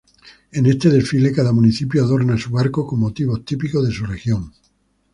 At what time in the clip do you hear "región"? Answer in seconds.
4.07-4.51